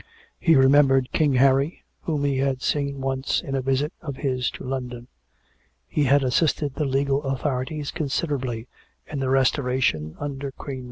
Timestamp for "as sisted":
6.23-6.71